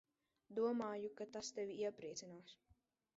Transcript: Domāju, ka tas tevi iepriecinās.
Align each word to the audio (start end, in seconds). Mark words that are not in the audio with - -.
Domāju, 0.59 1.11
ka 1.19 1.27
tas 1.37 1.51
tevi 1.59 1.75
iepriecinās. 1.85 2.57